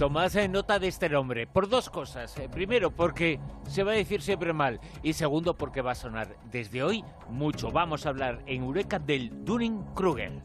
[0.00, 2.34] Tomás en nota de este nombre por dos cosas.
[2.38, 3.38] Eh, primero, porque
[3.68, 4.80] se va a decir siempre mal.
[5.02, 7.70] Y segundo, porque va a sonar desde hoy mucho.
[7.70, 10.40] Vamos a hablar en Eureka del Dunning-Kruger.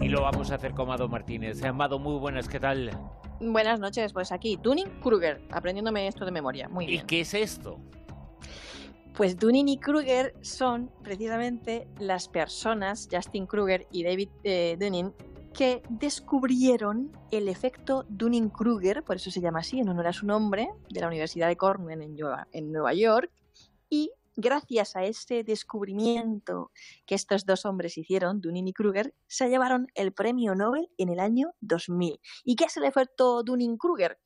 [0.00, 1.62] Y lo vamos a hacer con Amado Martínez.
[1.62, 2.90] Amado, muy buenas, ¿qué tal?
[3.38, 6.68] Buenas noches, pues aquí, Dunning-Kruger, aprendiéndome esto de memoria.
[6.68, 7.04] Muy bien.
[7.04, 7.78] ¿Y qué es esto?
[9.18, 15.12] Pues Dunning y Kruger son precisamente las personas, Justin Kruger y David eh, Dunning,
[15.52, 20.68] que descubrieron el efecto Dunning-Kruger, por eso se llama así, en honor a su nombre,
[20.90, 23.30] de la Universidad de Cornell en Nueva, York,
[23.90, 26.70] y gracias a ese descubrimiento
[27.06, 31.20] que estos dos hombres hicieron, Dunning y Kruger, se llevaron el premio Nobel en el
[31.20, 32.20] año 2000.
[32.44, 34.18] ¿Y qué es el efecto Dunning-Kruger?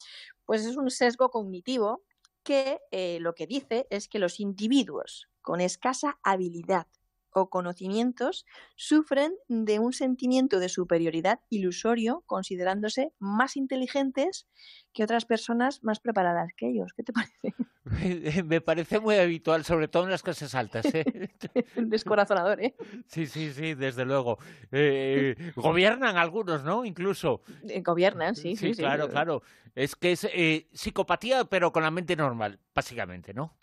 [0.45, 2.02] Pues es un sesgo cognitivo
[2.43, 6.87] que eh, lo que dice es que los individuos con escasa habilidad
[7.32, 8.46] o conocimientos
[8.77, 14.46] sufren de un sentimiento de superioridad ilusorio, considerándose más inteligentes
[14.93, 16.92] que otras personas más preparadas que ellos.
[16.96, 17.54] ¿Qué te parece?
[18.45, 20.87] Me parece muy habitual, sobre todo en las clases altas.
[20.95, 21.04] ¿eh?
[21.76, 22.74] Descorazonador, ¿eh?
[23.07, 24.38] Sí, sí, sí, desde luego.
[24.70, 26.85] Eh, gobiernan algunos, ¿no?
[26.85, 27.42] Incluso.
[27.68, 28.74] Eh, gobiernan, sí, sí.
[28.74, 29.42] Sí, claro, claro.
[29.74, 33.57] Es que es eh, psicopatía, pero con la mente normal, básicamente, ¿no?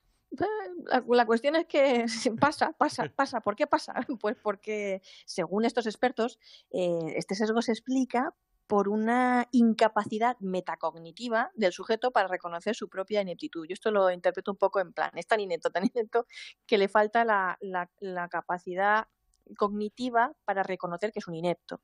[1.07, 2.05] La, cuestión es que
[2.39, 3.41] pasa, pasa, pasa.
[3.41, 3.93] ¿Por qué pasa?
[4.21, 6.39] Pues porque, según estos expertos,
[6.71, 8.33] eh, este sesgo se explica
[8.67, 13.65] por una incapacidad metacognitiva del sujeto para reconocer su propia ineptitud.
[13.67, 16.27] Yo esto lo interpreto un poco en plan, es tan inepto, tan inepto,
[16.67, 19.07] que le falta la, la, capacidad
[19.57, 21.81] cognitiva para reconocer que es un inepto.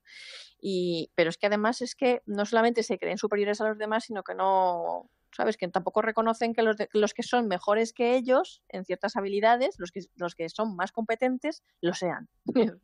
[0.60, 4.04] Y, pero es que además es que no solamente se creen superiores a los demás,
[4.04, 5.56] sino que no, ¿sabes?
[5.56, 9.92] Que tampoco reconocen que los, los que son mejores que ellos en ciertas habilidades, los
[9.92, 12.28] que, los que son más competentes, lo sean.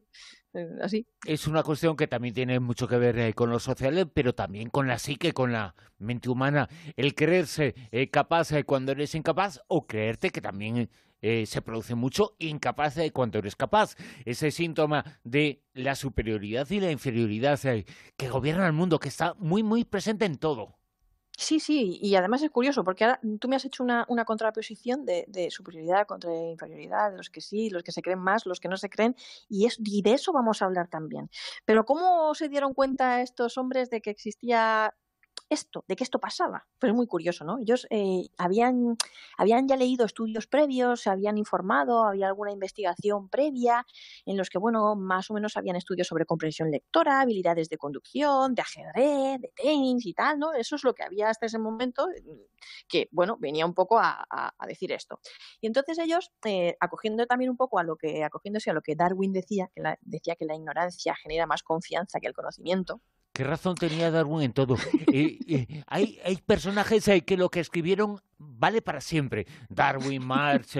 [0.83, 1.06] Así.
[1.25, 4.69] Es una cuestión que también tiene mucho que ver eh, con lo social, pero también
[4.69, 6.69] con la psique, con la mente humana.
[6.95, 10.91] El creerse eh, capaz eh, cuando eres incapaz o creerte que también
[11.46, 13.95] se produce mucho incapaz cuando eres capaz.
[14.24, 17.61] Ese síntoma de la superioridad y la inferioridad
[18.17, 20.81] que gobierna el mundo, que está muy, muy presente en todo.
[21.42, 25.25] Sí, sí, y además es curioso porque ahora tú me has hecho una, contraposición de,
[25.27, 28.69] de, superioridad contra inferioridad, de los que sí, los que se creen más, los que
[28.69, 29.17] no se creen,
[29.48, 31.30] y, y de eso vamos a hablar también.
[31.64, 34.95] Pero ¿cómo se dieron cuenta estos hombres de que existía
[35.52, 36.67] esto, de que esto pasaba.
[36.79, 37.58] Fue muy curioso, ¿no?
[37.58, 38.96] Ellos eh, habían,
[39.36, 43.86] habían ya leído estudios previos, se habían informado, había alguna investigación previa
[44.27, 48.55] en los que, bueno, más o menos habían estudios sobre comprensión lectora, habilidades de conducción,
[48.55, 50.52] de ajedrez, de tenis y tal, ¿no?
[50.52, 52.07] Eso es lo que había hasta ese momento,
[52.89, 54.27] que, bueno, venía un poco a,
[54.67, 55.20] decir esto.
[55.61, 58.95] Y entonces ellos, eh, acogiendo también un poco a lo que, acogiéndose a lo que
[58.95, 63.01] Darwin decía, que decía que la ignorancia genera más confianza que el conocimiento,
[63.32, 64.76] ¿Qué razón tenía Darwin en todo?
[65.14, 69.46] Eh, eh, hay, hay personajes eh, que lo que escribieron vale para siempre.
[69.68, 70.78] Darwin, Marx,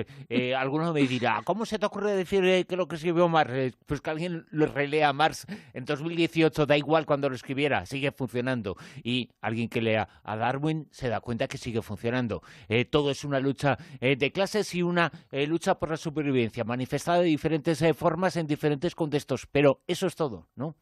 [0.56, 3.76] alguno me dirá, ¿cómo se te ocurre decir que lo que escribió Marx?
[3.84, 8.10] Pues que alguien lo relea a Marx en 2018, da igual cuando lo escribiera, sigue
[8.10, 8.76] funcionando.
[9.04, 12.42] Y alguien que lea a Darwin se da cuenta que sigue funcionando.
[12.90, 17.84] todo es una lucha de clases y una lucha por la supervivencia, manifestada de diferentes
[17.96, 19.46] formas en diferentes contextos.
[19.50, 20.74] Pero eso es todo, ¿no?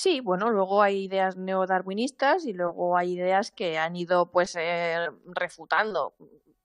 [0.00, 5.08] Sí, bueno, luego hay ideas neodarwinistas y luego hay ideas que han ido pues eh,
[5.26, 6.14] refutando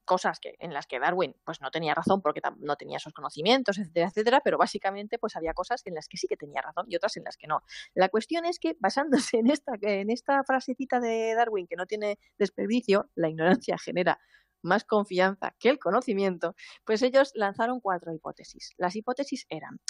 [0.04, 3.78] cosas que en las que Darwin pues no tenía razón porque no tenía esos conocimientos,
[3.78, 6.94] etcétera, etcétera, pero básicamente pues había cosas en las que sí que tenía razón y
[6.94, 7.64] otras en las que no.
[7.94, 12.20] La cuestión es que basándose en esta en esta frasecita de Darwin que no tiene
[12.38, 14.20] desperdicio, la ignorancia genera
[14.64, 16.54] más confianza que el conocimiento,
[16.84, 18.72] pues ellos lanzaron cuatro hipótesis.
[18.76, 19.80] Las hipótesis eran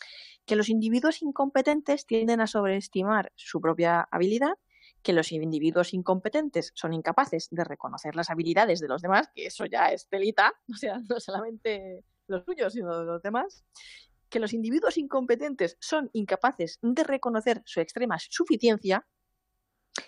[0.44, 4.54] que los individuos incompetentes tienden a sobreestimar su propia habilidad,
[5.02, 9.66] que los individuos incompetentes son incapaces de reconocer las habilidades de los demás, que eso
[9.66, 13.64] ya es telita, o sea, no solamente los suyos, sino de los demás,
[14.28, 19.06] que los individuos incompetentes son incapaces de reconocer su extrema suficiencia,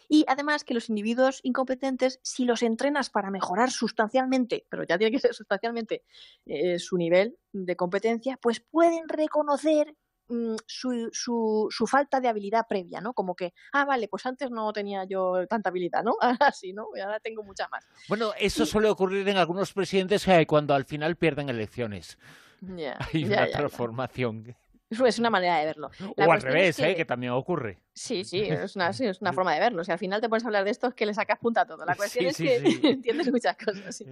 [0.08, 5.12] y además que los individuos incompetentes, si los entrenas para mejorar sustancialmente, pero ya tiene
[5.12, 6.04] que ser sustancialmente
[6.46, 9.94] eh, su nivel de competencia, pues pueden reconocer
[10.28, 13.14] mm, su, su, su, falta de habilidad previa, ¿no?
[13.14, 16.16] Como que, ah, vale, pues antes no tenía yo tanta habilidad, ¿no?
[16.20, 16.88] Ahora sí, ¿no?
[16.94, 17.86] Y ahora tengo mucha más.
[18.08, 22.18] Bueno, eso suele ocurrir en algunos presidentes eh, cuando al final pierden elecciones.
[23.12, 24.56] Hay una transformación.
[24.88, 25.90] Es una manera de verlo.
[26.16, 26.90] o al revés, que...
[26.90, 26.94] ¿eh?
[26.94, 27.80] que también ocurre.
[27.92, 29.82] Sí, sí, es una, es una forma de verlo.
[29.82, 31.66] Si al final te pones a hablar de esto, es que le sacas punta a
[31.66, 31.84] todo.
[31.84, 34.04] La cuestión es que entiendes muchas cosas.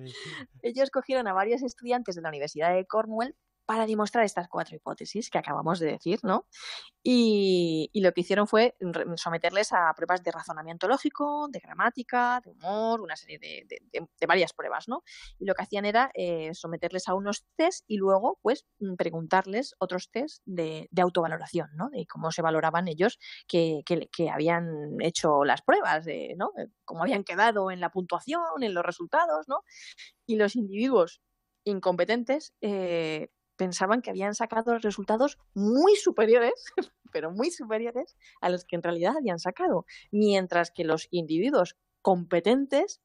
[0.62, 5.30] Ellos cogieron a varios estudiantes de la Universidad de Cornwall para demostrar estas cuatro hipótesis
[5.30, 6.46] que acabamos de decir, ¿no?
[7.02, 8.76] Y, lo que hicieron fue
[9.16, 14.88] someterles a pruebas de razonamiento lógico, de gramática, de humor, una serie de, varias pruebas,
[14.88, 15.02] ¿no?
[15.38, 19.74] Y lo que hacían era eh, someterles a unos test y luego, pues, mm, preguntarles
[19.78, 21.90] otros test de, autovaloración, ¿no?
[21.90, 23.82] De cómo se valoraban ellos que,
[24.32, 26.52] habían hecho las pruebas, de, ¿no?
[26.84, 29.62] Cómo habían quedado en la puntuación, en los resultados, ¿no?
[30.26, 31.20] Y los individuos
[31.64, 36.64] incompetentes eh, pensaban que habían sacado resultados muy superiores,
[37.12, 43.00] pero muy superiores a los que en realidad habían sacado, mientras que los individuos competentes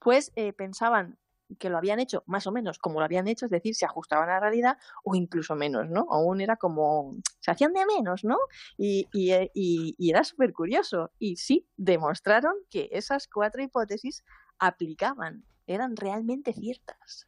[0.00, 1.18] pues eh, pensaban
[1.58, 4.28] que lo habían hecho más o menos como lo habían hecho, es decir, se ajustaban
[4.28, 6.06] a la realidad o incluso menos, ¿no?
[6.10, 8.38] Aún era como, se hacían de menos, ¿no?
[8.76, 11.12] Y, y, eh, y, y era súper curioso.
[11.18, 14.24] Y sí, demostraron que esas cuatro hipótesis
[14.58, 17.26] aplicaban, eran realmente ciertas.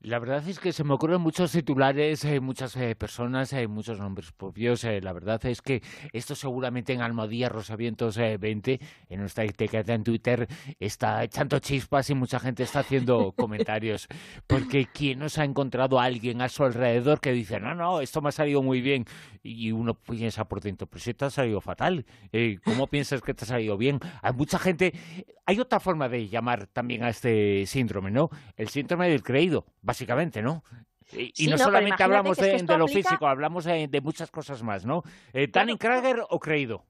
[0.00, 3.98] La verdad es que se me ocurren muchos titulares, hay muchas eh, personas, hay muchos
[3.98, 4.84] nombres propios.
[4.84, 9.94] Eh, la verdad es que esto seguramente en Almadía Rosavientos 20, eh, en nuestra etiqueta
[9.94, 10.46] en Twitter,
[10.78, 14.06] está echando chispas y mucha gente está haciendo comentarios.
[14.46, 18.20] Porque ¿quién nos ha encontrado a alguien a su alrededor que dice, no, no, esto
[18.20, 19.04] me ha salido muy bien?
[19.42, 22.06] Y uno piensa por dentro, pero si te ha salido fatal,
[22.64, 23.98] ¿cómo piensas que te ha salido bien?
[24.22, 24.92] Hay mucha gente,
[25.44, 28.30] hay otra forma de llamar también a este síndrome, ¿no?
[28.56, 30.62] El síndrome del creído básicamente, ¿no?
[31.12, 35.02] Y, no, solamente hablamos de, lo físico, hablamos de, muchas cosas más, ¿no?
[35.32, 36.84] Eh, ¿Danny Krager o creído?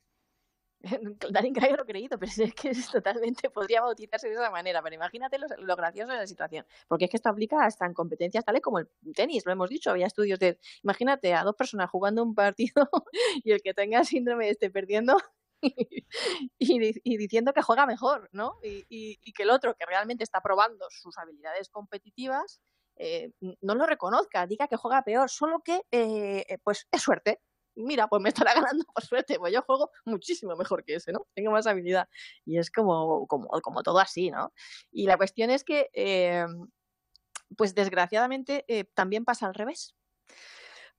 [1.31, 4.83] Danny Krager o creído, pero es que es totalmente podría bautizarse de esa manera.
[4.83, 8.45] Pero imagínate lo, gracioso de la situación, porque es que esto aplica hasta en competencias
[8.45, 12.25] tales como el tenis, lo hemos dicho, había estudios de, imagínate a dos personas jugando
[12.25, 12.91] un partido
[13.45, 15.17] y el que tenga síndrome esté perdiendo
[16.59, 18.57] y, diciendo que juega mejor, ¿no?
[18.65, 22.61] y, que el otro que realmente está probando sus habilidades competitivas
[22.99, 27.41] eh, no lo reconozca, diga que juega peor, solo que eh, eh, pues es suerte.
[27.77, 31.27] Mira, pues me estará ganando por suerte, pues yo juego muchísimo mejor que ese, ¿no?
[31.35, 32.09] Tengo más habilidad.
[32.45, 34.53] Y es como, como, como todo así, ¿no?
[34.91, 35.89] Y la cuestión es que,
[37.57, 38.65] pues desgraciadamente,
[38.95, 39.95] también pasa al revés.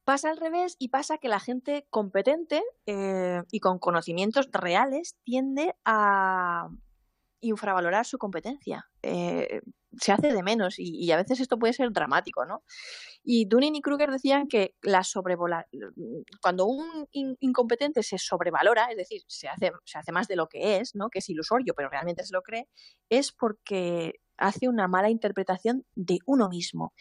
[0.06, 6.70] Pasa al revés y pasa que la gente competente y con conocimientos reales tiende a
[7.42, 8.90] infravalorar su competencia
[9.98, 12.64] se hace de menos y, a veces esto puede ser dramático, ¿no?
[13.24, 15.68] Y Dunning y Kruger decían que la sobrevola
[16.42, 20.78] cuando un incompetente se sobrevalora, es decir, se hace, se hace más de lo que
[20.78, 21.10] es, ¿no?
[21.10, 22.68] Que es ilusorio, pero realmente se lo cree,
[23.10, 26.94] es porque hace una mala interpretación de uno mismo.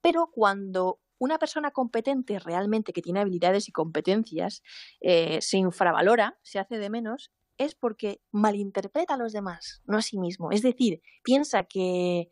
[0.00, 4.62] Pero cuando una persona competente realmente que tiene habilidades y competencias
[5.00, 10.02] eh, se infravalora, se hace de menos, es porque malinterpreta a los demás, no a
[10.02, 10.52] sí mismo.
[10.52, 12.30] Es decir, piensa que,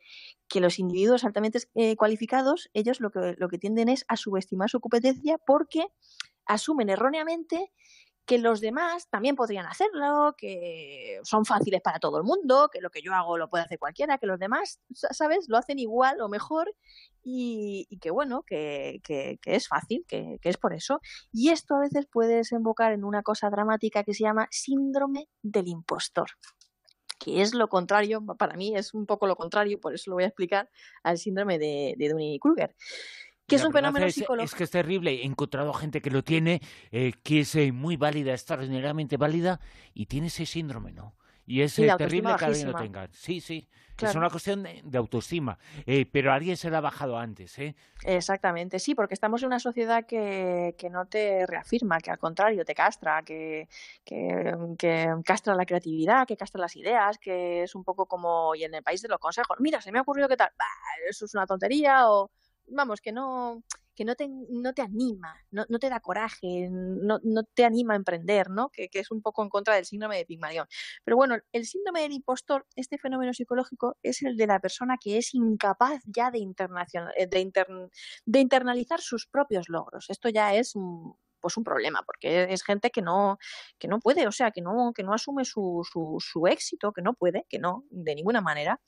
[0.54, 4.80] los individuos altamente eh, cualificados, ellos lo que, lo que tienden es a subestimar su
[4.80, 5.88] competencia porque
[6.46, 7.72] asumen erróneamente
[8.26, 12.90] que los demás también podrían hacerlo, que son fáciles para todo el mundo, que lo
[12.90, 16.28] que yo hago lo puede hacer cualquiera, que los demás, ¿sabes?, lo hacen igual o
[16.28, 16.74] mejor
[17.22, 21.00] y, que bueno, que, que, es fácil, que, que, es por eso.
[21.32, 25.68] Y esto a veces puede desembocar en una cosa dramática que se llama síndrome del
[25.68, 26.28] impostor
[27.18, 30.24] que es lo contrario, para mí es un poco lo contrario, por eso lo voy
[30.24, 30.70] a explicar,
[31.02, 32.74] al síndrome de, de Dunning-Kruger
[33.46, 34.44] que es un fenómeno psicológico.
[34.44, 35.12] Es que es terrible.
[35.12, 36.60] He encontrado gente que lo tiene,
[36.90, 39.60] eh, que es eh, muy válida, extraordinariamente válida,
[39.94, 41.14] y tiene ese síndrome, ¿no?
[41.46, 43.08] Y es eh, terrible que alguien lo tenga.
[43.12, 43.68] Sí, sí.
[44.02, 45.58] Es una cuestión de, autoestima.
[46.12, 47.74] pero alguien se la ha bajado antes, ¿eh?
[48.04, 52.62] Exactamente, sí, porque estamos en una sociedad que, que no te reafirma, que al contrario
[52.66, 53.68] te castra, que,
[54.04, 58.64] que, que, castra la creatividad, que castra las ideas, que es un poco como, y
[58.64, 60.50] en el país de los consejos, mira, se me ha ocurrido que tal,
[61.08, 62.30] eso es una tontería o
[62.68, 63.62] vamos, que no,
[63.96, 67.94] que no te, no te anima, no, no te da coraje, no, no, te anima
[67.94, 68.68] a emprender, ¿no?
[68.70, 70.66] Que, que, es un poco en contra del síndrome de Pigmalión.
[71.02, 75.18] Pero bueno, el síndrome del impostor, este fenómeno psicológico, es el de la persona que
[75.18, 77.90] es incapaz ya de, eh, de,
[78.26, 80.06] de internalizar sus propios logros.
[80.10, 80.74] Esto ya es
[81.46, 83.38] pues un problema, porque es gente que no,
[83.78, 85.86] que no puede, o sea, que no, que no asume su,
[86.18, 88.80] su, éxito, que no puede, que no, de ninguna manera.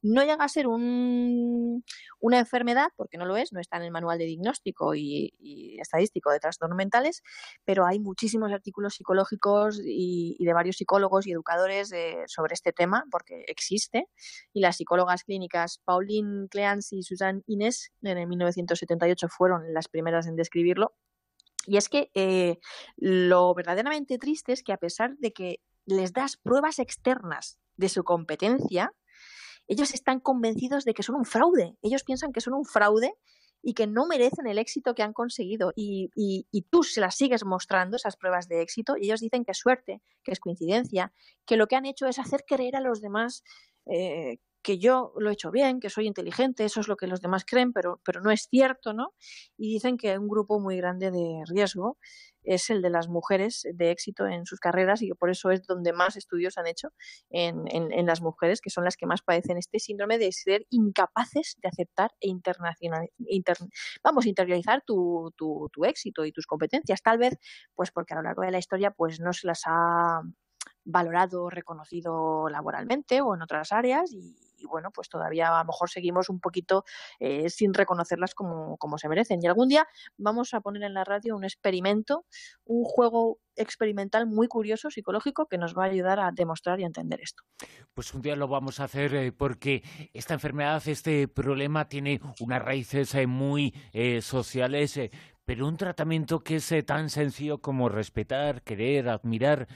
[0.00, 1.84] No llega a ser un,
[2.20, 5.34] una enfermedad, porque no lo es, no está en el manual de diagnóstico y,
[5.80, 7.20] estadístico de trastornos mentales,
[7.64, 11.92] pero hay muchísimos artículos psicológicos y, de varios psicólogos y educadores
[12.26, 14.06] sobre este tema, porque existe,
[14.52, 20.28] y las psicólogas clínicas Pauline Cleance y Susan Inés en el 1978 fueron las primeras
[20.28, 20.94] en describirlo
[21.66, 22.58] y es que eh,
[22.96, 28.04] lo verdaderamente triste es que a pesar de que les das pruebas externas de su
[28.04, 28.92] competencia,
[29.66, 31.76] ellos están convencidos de que son un fraude.
[31.82, 33.14] Ellos piensan que son un fraude
[33.62, 37.46] y que no merecen el éxito que han conseguido y, y, tú se las sigues
[37.46, 41.14] mostrando, esas pruebas de éxito, y ellos dicen que es suerte, que es coincidencia,
[41.46, 43.42] que lo que han hecho es hacer creer a los demás
[43.86, 47.20] eh, que yo lo he hecho bien, que soy inteligente, eso es lo que los
[47.20, 49.14] demás creen, pero, pero no es cierto, ¿no?
[49.56, 51.98] Y dicen que un grupo muy grande de riesgo
[52.42, 55.66] es el de las mujeres de éxito en sus carreras y que por eso es
[55.66, 56.88] donde más estudios han hecho
[57.30, 61.56] en, en, las mujeres, que son las que más padecen este síndrome de ser incapaces
[61.62, 63.10] de aceptar e internacional,
[64.02, 67.02] vamos, interiorizar tu, tu, tu éxito y tus competencias.
[67.02, 67.38] Tal vez,
[67.74, 70.22] pues porque a lo largo de la historia, pues no se las ha
[70.84, 76.28] valorado, reconocido laboralmente o en otras áreas y, bueno, pues todavía a lo mejor seguimos
[76.28, 76.84] un poquito
[77.18, 79.40] eh, sin reconocerlas como, como, se merecen.
[79.42, 82.26] Y algún día vamos a poner en la radio un experimento,
[82.64, 86.86] un juego experimental muy curioso, psicológico, que nos va a ayudar a demostrar y a
[86.86, 87.44] entender esto.
[87.94, 92.62] Pues un día lo vamos a hacer eh, porque esta enfermedad, este problema tiene unas
[92.62, 93.74] raíces eh, muy
[94.20, 94.98] sociales,
[95.44, 99.68] pero un tratamiento que es tan sencillo como respetar, querer, admirar,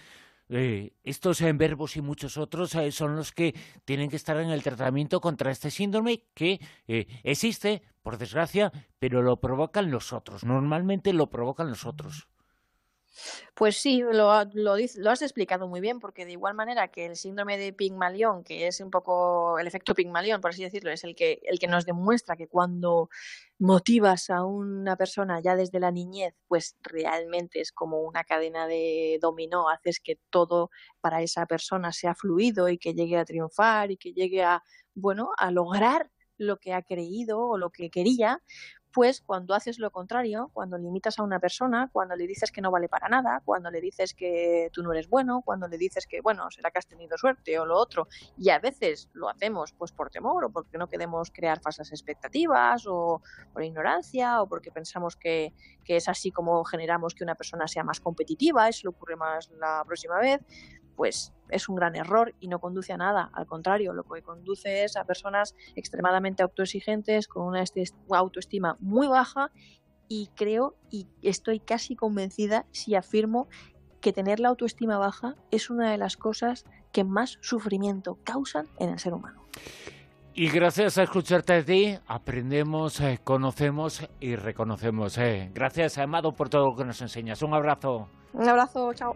[0.51, 4.51] eh, estos en verbos y muchos otros eh, son los que tienen que estar en
[4.51, 10.45] el tratamiento contra este síndrome que eh, existe, por desgracia, pero lo provocan los otros.
[10.45, 12.29] Normalmente lo provocan los otros.
[13.55, 17.17] Pues sí, lo, lo, lo, has explicado muy bien, porque de igual manera que el
[17.17, 21.15] síndrome de Pigmalión, que es un poco el efecto Pigmalión, por así decirlo, es el
[21.15, 23.09] que, el que nos demuestra que cuando
[23.59, 29.19] motivas a una persona ya desde la niñez, pues realmente es como una cadena de
[29.21, 30.71] dominó, haces que todo
[31.01, 34.63] para esa persona sea fluido y que llegue a triunfar y que llegue a,
[34.95, 38.41] bueno, a lograr lo que ha creído o lo que quería,
[38.99, 42.73] pues cuando haces lo contrario, cuando limitas a una persona, cuando le dices que no
[42.73, 46.21] vale para nada, cuando le dices que tú no eres bueno, cuando le dices que,
[46.21, 49.93] bueno, será que has tenido suerte o lo otro, y a veces lo hacemos pues
[49.93, 55.15] por temor o porque no queremos crear falsas expectativas o por ignorancia o porque pensamos
[55.15, 59.15] que, que es así como generamos que una persona sea más competitiva, eso le ocurre
[59.15, 60.41] más la próxima vez,
[60.99, 63.31] pues es un gran error y no conduce a nada.
[63.33, 67.63] Al contrario, lo que conduce es a personas extremadamente autoexigentes, con una
[68.11, 69.53] autoestima muy baja
[70.09, 73.47] y creo y estoy casi convencida si afirmo
[74.01, 78.89] que tener la autoestima baja es una de las cosas que más sufrimiento causan en
[78.89, 79.45] el ser humano.
[80.35, 85.17] Y gracias a escucharte a ti, aprendemos, eh, conocemos y reconocemos.
[85.19, 85.49] Eh.
[85.55, 87.41] Gracias, Amado, por todo lo que nos enseñas.
[87.43, 88.09] Un abrazo.
[88.33, 89.15] Un abrazo, chao.